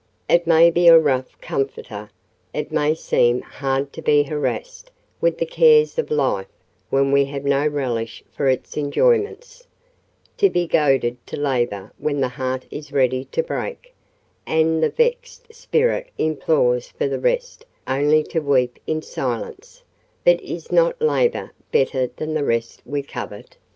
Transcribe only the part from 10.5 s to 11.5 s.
goaded to